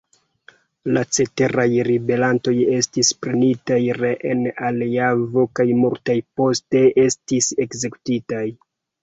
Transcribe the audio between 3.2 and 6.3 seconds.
prenitaj reen al Javo kaj multaj